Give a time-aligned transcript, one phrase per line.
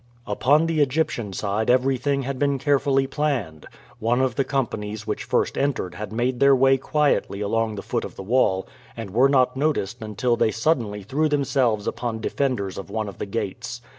[0.25, 3.67] Upon the Egyptian side everything had been carefully planned.
[3.99, 8.03] One of the companies which first entered had made their way quietly along the foot
[8.03, 8.67] of the wall,
[8.97, 13.27] and were not noticed until they suddenly threw themselves upon defenders of one of the
[13.27, 13.79] gates.